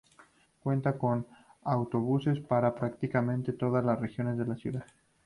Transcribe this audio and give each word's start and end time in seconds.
Cuenta 0.63 0.97
con 0.97 1.27
autobuses 1.63 2.39
para 2.39 2.73
prácticamente 2.73 3.53
todas 3.53 3.85
las 3.85 3.99
regiones 3.99 4.35
de 4.35 4.45
la 4.47 4.55
ciudad. 4.55 4.83